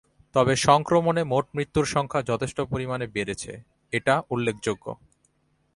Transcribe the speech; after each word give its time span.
তবে 0.35 0.53
সংক্রমণে 0.67 1.23
মোট 1.23 1.45
মৃত্যুর 1.55 1.85
সংখ্যা 1.85 2.21
যথেষ্ট 2.21 2.57
পরিমাণে 2.71 3.05
বেড়েছে 3.07 3.51
এটা 3.93 4.15
উল্লেখযোগ্য। 4.29 4.85